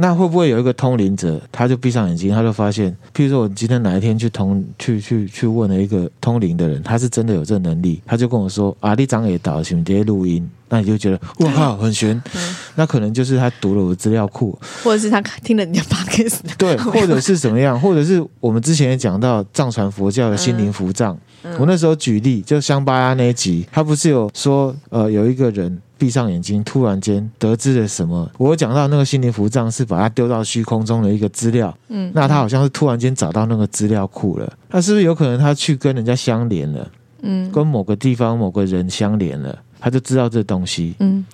[0.00, 21.18] 那会不会有一个通灵者，他就闭上眼睛，他就发现，譬如说我今天哪一天去通去去去问了一个通灵的人，他是真的有这个能力，他就跟我说啊，你长也倒，请直接录音，那你就觉得哇靠，很玄，嗯、那可能就是他读了我的资料库，或者是他听了你的 podcast，对，或者是怎么样，或者是我们之前也讲到藏传佛教的心灵符咒，嗯、
[21.58, 25.80] 我那时候举例就香巴拉那一集，他不是有说呃有一个人。
[25.98, 28.30] 闭上眼睛，突然间得知了什么？
[28.38, 34.48] 我讲到那个心灵符咒是把他丢到虚空中的一个资料，嗯，那他好像是突然间找到那个资料库了。
[34.70, 36.88] 那是不是有可能他去跟人家相连了？
[37.22, 40.94] 嗯，跟某个地方某个人相连了，他就知道这东西。
[41.00, 41.26] 嗯，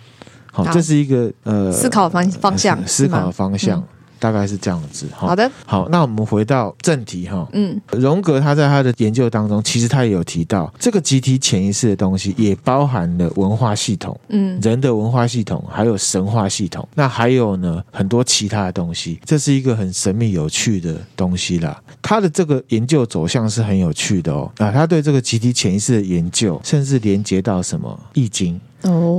[0.51, 3.87] 好，好，这是一个呃思考方方向，思考的方向。
[4.15, 7.47] 嗯大概是这样子哈，好的，好，那我们回到正题哈。
[7.53, 21.79] 嗯，荣格他在他的研究当中，其实他也有提到，这个集体潜意识的东西也包含了文化系统，嗯，人的文化系统，还有神话系统，那还有呢很多其他的东西，这是一个很神秘有趣的东西啦。
[22.01, 28.59] 他的这个研究走向是很有趣的哦，啊，他对这个集体潜意识的研究，甚至连接到什么易经。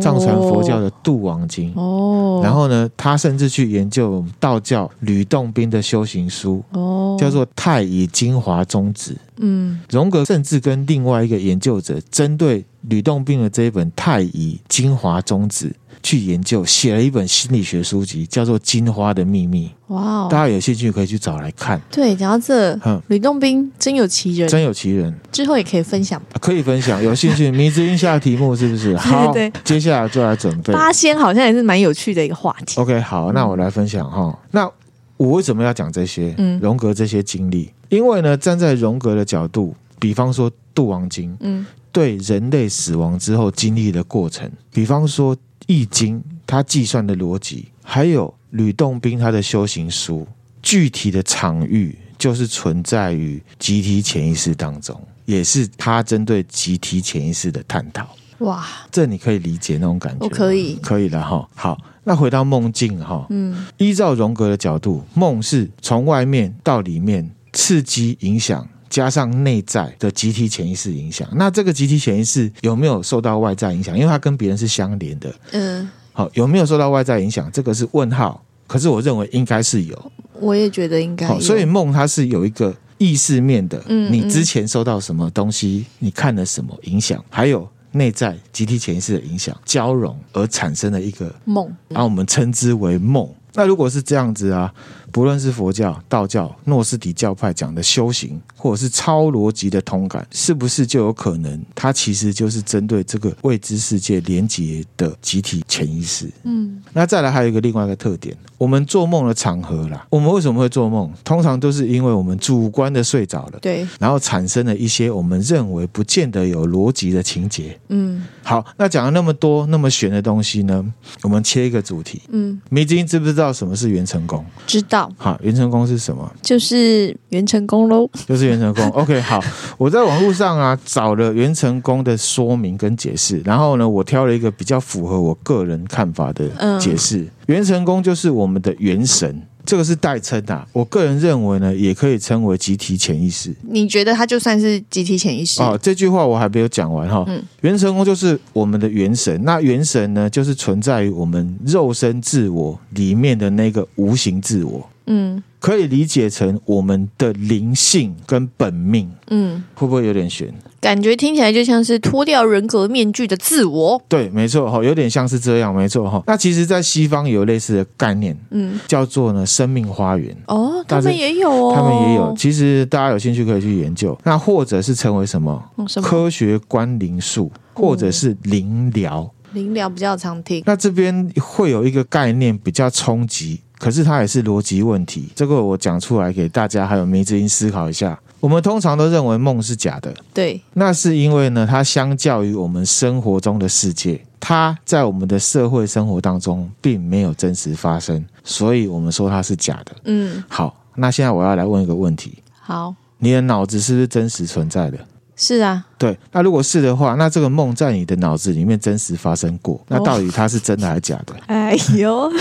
[0.02, 9.14] 藏传佛教的《度王经》哦，然后呢，他甚至去研究道教吕洞宾的修行书哦，叫做《太乙精华宗旨》。
[9.38, 15.68] 嗯，荣格甚至跟另外一个研究者针对吕洞宾的这一本《太乙精华宗旨》。
[16.06, 19.68] 去研究，写了一本心理学书籍，叫做《金花的秘密》。
[19.94, 20.28] 哇哦！
[20.30, 21.82] 大家有兴趣可以去找来看。
[21.90, 25.12] 对，讲到这，嗯，吕洞宾真有其人，真有其人。
[25.32, 27.02] 之后也可以分享，可以分享。
[27.02, 28.96] 有兴趣，迷之音下题目是不是？
[29.02, 30.72] 好，对，对，接下来就来准备。
[30.72, 32.80] 八仙好像也是蛮有趣的一个话题。
[32.80, 34.26] OK，好，那我来分享哈。
[34.26, 34.72] 嗯、那
[35.18, 36.36] 我为什么要讲这些？
[36.38, 45.36] 嗯，荣格这些经历，因为呢，站在荣格的角度，比方说《杜王经》，嗯，对人类死亡之后经历的过程，比方说。
[45.68, 50.28] 易经，它计算的逻辑，还有吕洞宾他的修行书，
[50.62, 58.08] 具体的场域就是存在于集体潜意识当中，也是他针对集体潜意识的探讨。
[58.40, 60.26] 哇，这你可以理解那种感觉？
[60.26, 61.48] 我可以，可以了哈。
[61.56, 68.68] 好，那回到梦境哈，嗯，依照荣格的角度，梦是从外面到里面刺激影响。
[68.90, 73.96] 加上内在的集体潜意识影响，那这个集体潜意识有没有受到外在影响？
[73.98, 75.34] 因为它跟别人是相连的。
[75.52, 77.52] 嗯，好，有没有受到外在影响？
[77.52, 78.44] 这个是问号。
[78.68, 80.12] 可是我认为应该是有。
[80.40, 81.34] 我也觉得应该有。
[81.34, 83.82] 好，所以梦它是有一个意识面的。
[83.88, 85.86] 嗯，你之前受到什么东西？
[86.00, 87.24] 你看了什么影响？
[87.30, 93.30] 还有内在集体潜意识的影响交融而产生的一个梦，然后我们称之为梦。
[93.54, 94.74] 那如果是这样子啊？
[95.16, 106.30] 不论是佛教、道教、诺斯底教派讲的修行，或者是超逻辑的通感，是不是就有可能它其实就是针对这个未知世界连接的集体潜意识？
[106.44, 111.12] 嗯，那再来还有一个另外一个特点，我们做梦的场合啦，我们为什么会做梦？
[111.24, 117.78] 通常都是因为我们主观的睡着了，对，然后产生了一些我们认为不见得有逻辑的情节。
[117.90, 120.86] 嗯，好，那讲了那么多那么玄的东西呢，
[121.22, 122.22] 我们切一个主题。
[122.30, 124.46] 嗯，迷津知不知道什么是元成功？
[124.66, 125.12] 知道。
[125.18, 126.32] 好，元成功是什么？
[126.42, 128.88] 就是元成功喽，就是元成功。
[128.96, 129.44] OK，好，
[129.78, 137.20] 我在网络上啊找了元成功的说明跟解释，然后呢，我挑了一个比较符合我个人看法的解释。
[137.20, 139.42] 嗯、元成功就是我们的元神。
[139.66, 143.52] 这个是代称啊，我个人认为呢，也可以称为集体潜意识。
[143.68, 145.60] 你觉得它就算是集体潜意识？
[145.60, 147.26] 哦，这句话我还没有讲完哈。
[147.28, 154.88] 嗯，元成功就是我们的元神，那元神呢，就是存在于我们肉身自我里面的那个无形自我。
[155.08, 160.54] 嗯，可以理解成我们的灵性跟本命，嗯，会不会有点玄？
[160.82, 164.00] 感觉听起来就像是脱掉人格面具的自我。
[164.08, 166.22] 对，没错哈，有点像是这样，没错哈。
[166.28, 170.36] 那其实，在西方有类似的概念，嗯，叫做呢生命花园。
[170.48, 172.34] 哦，他们也有哦，他们也有。
[172.38, 174.16] 其实大家有兴趣可以去研究。
[174.24, 175.64] 那或者是成为什么？
[175.78, 179.32] 嗯、什么科学观灵术，或者是灵疗。
[179.54, 180.62] 灵疗比较常听。
[180.66, 185.30] 那这边会有一个概念比较冲击，可是它也是逻辑问题。
[185.36, 188.20] 这个我讲出来给大家还有迷之音思考一下。
[188.40, 199.96] 我们通常都认为梦是假的，对，那是因为呢，它相较于我们生活中的世界，它在我们的社会生活当中并没有真实发生，所以我们说它是假的。
[200.04, 202.38] 嗯，好，那现在我要来问一个问题。
[202.60, 205.00] 好，你的脑子是不是真实存在的？
[205.36, 205.84] 是啊。
[205.98, 211.36] 对，那如果是的话，那这个梦在你的脑子里面真实发生过，那到底它是真的还是假的？
[211.48, 212.32] 哎呦，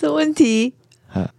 [0.00, 0.72] 这问题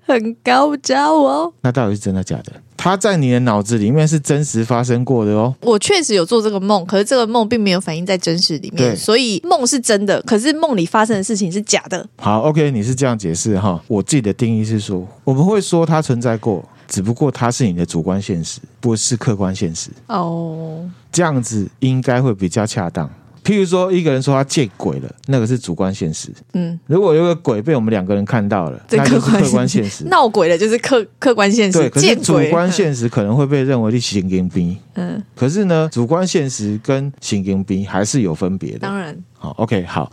[0.05, 1.51] 很高招哦。
[1.61, 2.53] 那到底是真的假的？
[2.77, 5.55] 它在你的脑子里面是真实发生过的哦。
[5.61, 12.07] 我确实有做这个梦，可是这个梦并没有反映在真实里面，所以梦是真的，可是梦里发生的事情是假的。
[12.17, 13.81] 好，OK，你是这样解释哈。
[13.87, 19.91] 我自己的定义是说，我们会说它存在过，只不过它是你的主观现实，不是客观现实。
[20.07, 23.09] 哦，这样子应该会比较恰当。
[23.43, 26.29] 譬如说，一个人说他见鬼了，那个是主观现实。
[26.53, 30.03] 嗯，如果有个鬼被我们两个人看到了，那就是客观现实。
[30.05, 31.79] 闹鬼了就是客客观现实。
[31.79, 34.77] 对，可是主观现实可能会被认为是神经病。
[34.93, 38.79] 嗯，可是呢，主观现实跟神经病还是有分别的。
[38.79, 39.17] 当然。
[39.33, 40.11] 好，OK，好。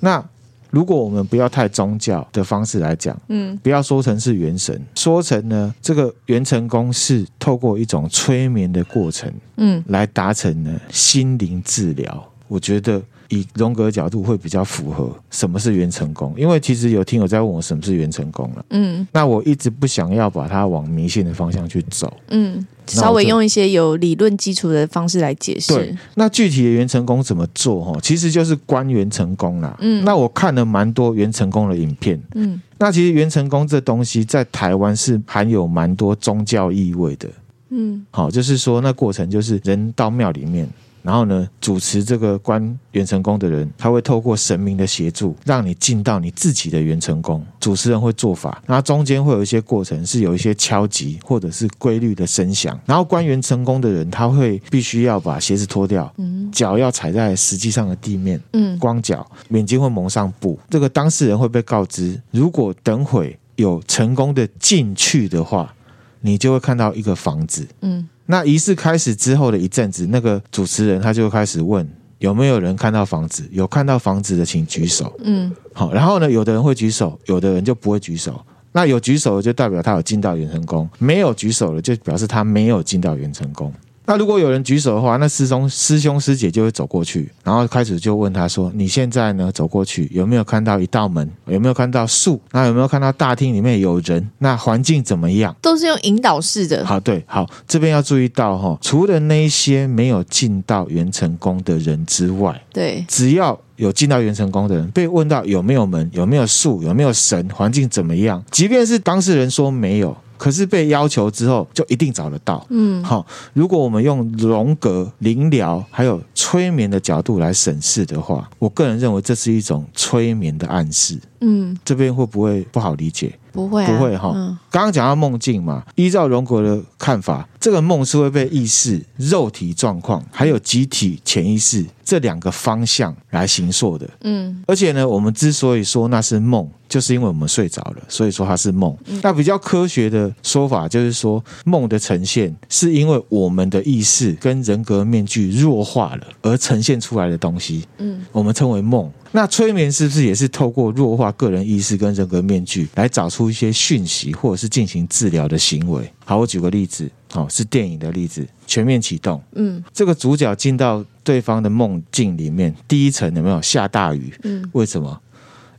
[0.00, 0.24] 那
[0.70, 12.31] 如果我们不要太宗教的方式来讲，嗯，不要说成是元神，说成呢，这个元成功是透过一种催眠的过程，嗯，来达成呢心灵治疗。
[12.52, 25.72] 我觉得以荣格角度会比较符合什么是元成功，因为其实有听友在问我什么是元成功了，嗯，那我一直不想要把它往迷信的方向去走，嗯，稍微用一些有理论基础的方式来解释。
[25.74, 27.82] 对，那具体的元成功怎么做？
[27.82, 29.74] 哈，其实就是观元成功啦。
[29.80, 37.30] 嗯，那我看了蛮多元成功的影片，嗯，那其实元成功这东西在台湾是含有蛮多宗教意味的，
[37.70, 40.68] 嗯，好，就是说那过程就是人到庙里面。
[41.02, 47.44] 然后呢，主持这个观元成功的人，他会透过神明的协助，让你进到你自己的元成功。
[47.58, 52.78] 主持人会做法，然后中间会有一些过程，是有一些敲击或者是规律的声响。
[52.86, 60.58] 然后观元成功的人，他会必须要把鞋子脱掉，嗯，脚要踩在实际上的地面，嗯，光脚，眼睛会蒙上布。
[60.70, 65.74] 这个当事人会被告知，如果等会有成功的进去的话，
[66.20, 68.08] 你就会看到一个房子，嗯。
[68.26, 71.86] 那仪式开始之后的一阵子，那个主持人他就开始问
[72.18, 75.12] 有没有人看到房子，有看到房子的请举手。
[75.24, 78.40] 嗯，好，然后呢，有的人会举手，有的人就不会举手。
[78.74, 83.70] 那有举手的就代表他有进到元成功，没有举手的就表示他没有进到元成功。
[84.04, 89.50] 那如果有人举手的话，那师兄师兄师姐就会走过去，然后开始就问他说：“你现在呢？
[89.52, 91.28] 走过去有没有看到一道门？
[91.46, 92.40] 有没有看到树？
[92.50, 94.28] 那有没有看到大厅里面有人？
[94.38, 96.84] 那环境怎么样？”都是用引导式的。
[96.84, 110.16] 好，对，好，这边要注意到哈，除了那些没有进到元成功的人之外，对，只要有进到元成功的人，被问到有没有门、有没有树、有没有神、环境怎么样，即便是当事人说没有。
[110.42, 112.66] 可是被要求之后，就一定找得到。
[112.68, 121.16] 嗯，好，如果我们用荣格、灵疗还有催眠的角度来审视的话，我个人认为这是一种催眠的暗示。
[121.42, 123.32] 嗯，这边会不会不好理解？
[123.52, 124.32] 不会、啊，不会哈。
[124.34, 134.08] 嗯、刚刚讲到梦境嘛，依照荣格的看法，这个梦是会被意识、肉体状况还有集体潜意识这两个方向来形塑的。
[134.22, 138.94] 嗯，而且呢，我们之所以说那是梦，就是因为我们睡着了，所以说它是梦。
[139.06, 147.86] 嗯、那比较科学的说法就是说，梦的呈现是因为我们的意识跟人格面具弱化了而呈现出来的东西。
[147.96, 149.10] 嗯，我们称为梦。
[149.34, 156.12] 那催眠是不是也是透过弱化个人意识跟人格面具来找出一些讯息，或者是进行治疗的行为？
[156.26, 159.38] 好，我举个例子，好，是电影的例子，《全面启动》。
[159.54, 164.34] 嗯，这个主角进到对方的梦境里面，第一层有没有下大雨？
[164.42, 165.18] 嗯，为什么？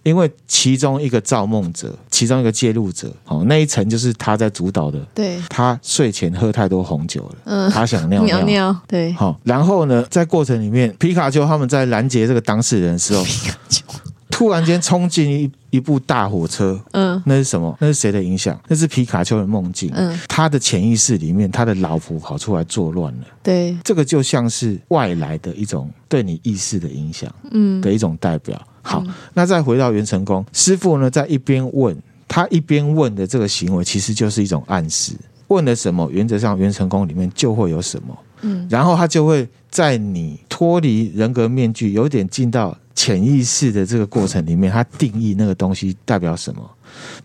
[0.03, 4.99] 因为其中一个造梦者，其中一个介入者，哦，那一层就是他在主导的。
[5.15, 8.37] 对，他睡前喝太多红酒了，嗯，他想尿尿。
[8.43, 9.13] 尿尿，对。
[9.13, 13.81] 好，然后呢，在过程里面，皮卡丘他们在拦截这个当事人的时候，皮卡丘
[14.29, 17.73] 突然间冲进一一部大火车，嗯，那是什么？
[17.79, 18.59] 那是谁的影响？
[18.67, 23.27] 那是皮卡丘的梦境，嗯，他的潜意识里面，他的老婆跑出来作乱了。
[23.41, 28.59] 对，这个就像是外来的一种对你意识的影响，嗯，的一种代表。
[28.83, 29.03] 好，
[29.33, 35.13] 那再回到元成功师傅呢，在一边问他一边问的这个行为，其实就是一种暗示。
[35.47, 38.17] 问了什么，原则上元成功里面就会有什么。
[38.41, 46.61] 嗯，然后他就会在你脱离人格面具，有点进到潜意识的这个过程里面，他定义那个东西代表什么。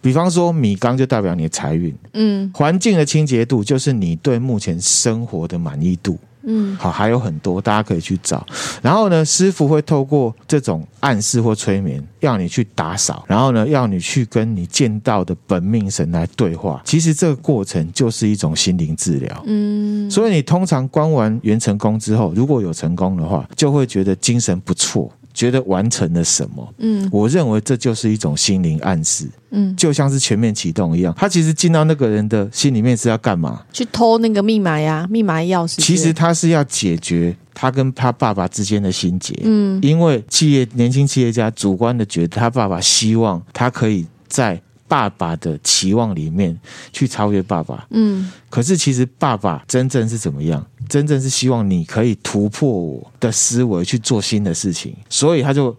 [0.00, 1.94] 比方说，米缸就代表你的财运。
[2.12, 6.18] 嗯，环境的清洁度就是你对目前生活的满意度。
[6.42, 8.46] 嗯，好，还有很多大家可以去找。
[8.80, 16.80] 然后呢，师傅会透过这种暗示或催眠，要你去打扫，然后呢，要你去跟你见到的本命神来对话。
[16.84, 19.42] 其实这个过程就是一种心灵治疗。
[19.46, 25.10] 嗯，所以你通常关完元成功之后，如果有成功的话，就会觉得精神不错。
[25.38, 26.74] 觉得完成了什么？
[26.78, 29.28] 嗯，我认为这就是一种心灵暗示。
[29.50, 33.62] 嗯，就像是全面启动一样，他其实进到那个人的心里面是要干嘛？
[33.72, 35.76] 去偷那个密码呀，密码钥匙。
[35.80, 39.32] 其实他是要解决他跟他爸爸之间的心结。
[39.44, 44.60] 嗯，因为企业年轻企业家主观的觉得他爸爸希望他可以在。
[44.88, 46.58] 爸爸的期望里面
[46.92, 50.64] 去超越爸爸，嗯，可是其实爸爸真正是怎么样？
[50.88, 55.76] 真正是希望你可以突破我的思维去做新的事情，所以他就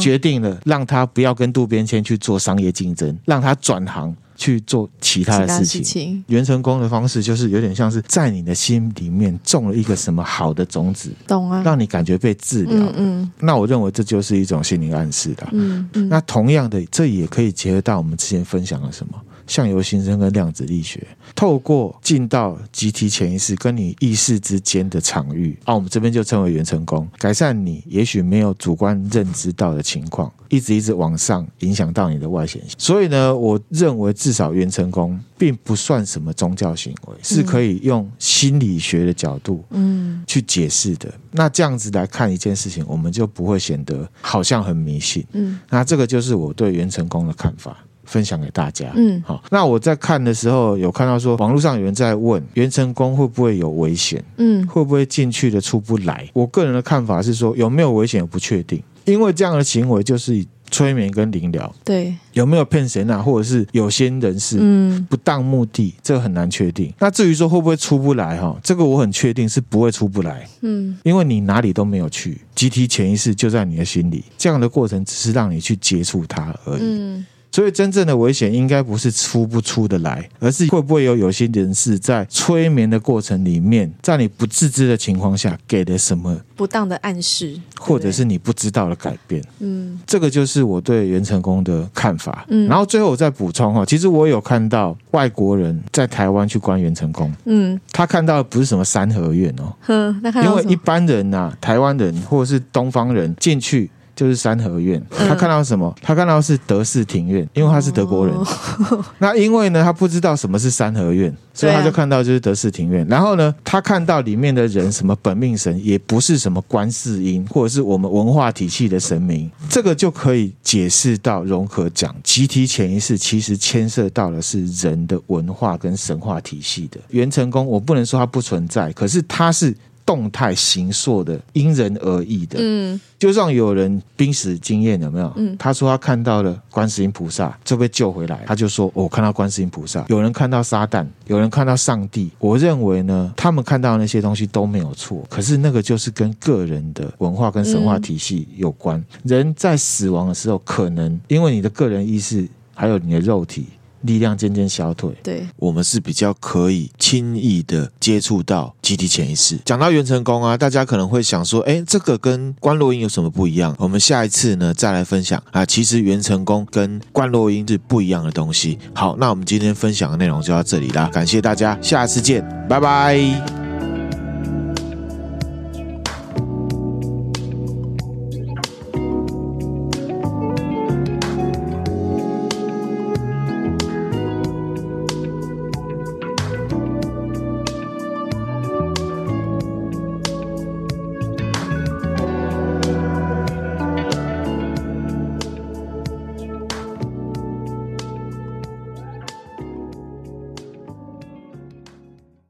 [0.00, 4.14] 决定了让他不要跟渡边谦去做商业竞争，让他转行。
[4.36, 5.82] 去做其他的事情。
[5.82, 11.62] 事情元成功的方式就是有点像是在你的心里面种了一个什么好的种子，懂啊？
[11.64, 12.76] 让你感觉被治疗。
[12.76, 15.48] 嗯，嗯，那我认为这就是一种心灵暗示的。
[15.52, 16.08] 嗯嗯。
[16.08, 19.14] 那同样的，这也可以结合到我们之前分享的什么？
[19.46, 32.72] 相由心生跟量子力学，透过进到集体潜意识跟你意识之间的场域，啊，我们这边就称为元成功，改善你也许没有主观认知到的情况，一直一直往上影响到你的外显性。
[32.78, 41.12] 所以呢，我认为至少元成功并不算什么宗教行为，是可以用心理学的角度，嗯，去解释的。
[41.32, 45.24] 那这样子来看一件事情，我们就不会显得好像很迷信。
[45.32, 47.76] 嗯，那这个就是我对元成功的看法。
[48.04, 48.92] 分享给大家。
[48.94, 49.42] 嗯，好。
[49.50, 54.22] 那我在看的时候，有看到说，网络上有人在问袁成功会不会有危险？
[54.36, 56.28] 嗯，会不会进去的出不来？
[56.32, 61.72] 我个人的看法是说，有没有危险我不确定，因为这样的行为就是催眠跟灵疗。
[61.84, 63.18] 对，有没有骗谁啊？
[63.18, 66.92] 或者是有些人士嗯不当目的，这个很难确定。
[66.98, 70.44] 那至于说会不会出不来哈，这个我很确定是不会出不来。
[70.62, 76.82] 嗯，因为你哪里都没有去，集体潜意识就在你的心里，这样的过程只是让你去接触它而已。
[76.82, 77.26] 嗯。
[77.54, 89.40] 所以真正的危险应该不是出不出得来，而是会不会有有些人士在催眠的过程里面，在你不自知的情况下给了什么不当的暗示，或者是你不知道的改变。
[89.60, 92.44] 嗯，这个就是我对袁成功的看法。
[92.48, 100.50] 嗯，然后最后我再补充哈，其实我有看到外国人在台湾去观元成功，嗯，他看到的不是什么三合院哦，呵，那看到？
[100.50, 103.88] 因为一般人呐、啊，台湾人或者是东方人进去。
[104.14, 105.94] 就是三合院，他看到什么？
[106.00, 108.34] 他看到是德式庭院，因为他是德国人。
[108.34, 113.06] 哦、 那因为呢，他不知道什么是三合院，所以他就看到就是德式庭院。
[113.08, 119.50] 然后呢，他看到里面的人，什么本命神，也不是什么观世音，或者是我们文化体系的神明。
[119.68, 127.00] 这个就可以解释到，融合讲集体潜意识，其实牵涉到的是人的文化跟神话体系的。
[127.10, 129.74] 元成功，我不能说它不存在，可是它是。
[130.06, 132.58] 动态形塑的，因人而异的。
[132.60, 135.32] 嗯，就像有人濒死经验，有没有？
[135.36, 140.04] 嗯，他说他看到了观世音菩萨就被救回来，他就说我、哦、看到观世音菩萨。
[140.08, 142.30] 有人看到撒旦，有人看到上帝。
[142.38, 148.98] 我认为呢，他们看到那些东西都没有错，可是那个就是跟个人的文化跟神话体系有关。
[148.98, 153.66] 嗯、人在死亡的时候，可能因为你的个人意识还有你的肉体。
[154.04, 159.58] 力量渐渐消退，对，我们是比较可以轻易的接触到集体潜意识。
[159.64, 163.74] 讲到元成功啊，大家可能会想说，哎，这个跟观落音有什么不一样？
[163.78, 165.64] 我们下一次呢再来分享啊。
[165.64, 168.78] 其实元成功跟观落音是不一样的东西。
[168.94, 173.63] 好，那我们今天分享的内容就到这里啦，感谢大家，下次见，拜拜。